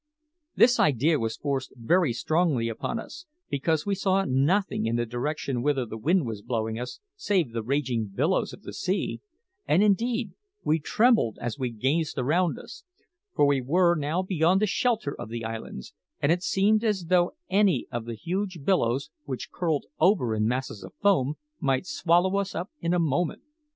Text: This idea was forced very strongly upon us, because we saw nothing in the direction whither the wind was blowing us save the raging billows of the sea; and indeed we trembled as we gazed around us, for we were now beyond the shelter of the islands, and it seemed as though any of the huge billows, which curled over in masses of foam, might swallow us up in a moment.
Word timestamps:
This 0.55 0.79
idea 0.79 1.19
was 1.19 1.37
forced 1.37 1.73
very 1.75 2.11
strongly 2.11 2.67
upon 2.69 2.97
us, 2.97 3.27
because 3.51 3.85
we 3.85 3.93
saw 3.93 4.25
nothing 4.25 4.87
in 4.87 4.95
the 4.95 5.05
direction 5.05 5.61
whither 5.61 5.85
the 5.85 5.95
wind 5.95 6.25
was 6.25 6.41
blowing 6.41 6.79
us 6.79 6.99
save 7.15 7.51
the 7.53 7.61
raging 7.61 8.05
billows 8.07 8.51
of 8.51 8.63
the 8.63 8.73
sea; 8.73 9.21
and 9.67 9.83
indeed 9.83 10.31
we 10.63 10.79
trembled 10.79 11.37
as 11.39 11.59
we 11.59 11.69
gazed 11.69 12.17
around 12.17 12.57
us, 12.57 12.83
for 13.35 13.45
we 13.45 13.61
were 13.61 13.93
now 13.93 14.23
beyond 14.23 14.59
the 14.59 14.65
shelter 14.65 15.13
of 15.13 15.29
the 15.29 15.45
islands, 15.45 15.93
and 16.19 16.31
it 16.31 16.41
seemed 16.41 16.83
as 16.83 17.05
though 17.09 17.33
any 17.47 17.85
of 17.91 18.05
the 18.05 18.15
huge 18.15 18.61
billows, 18.63 19.11
which 19.25 19.51
curled 19.51 19.85
over 19.99 20.33
in 20.33 20.47
masses 20.47 20.83
of 20.83 20.95
foam, 20.95 21.35
might 21.59 21.85
swallow 21.85 22.37
us 22.37 22.55
up 22.55 22.71
in 22.79 22.91
a 22.91 22.97
moment. 22.99 23.43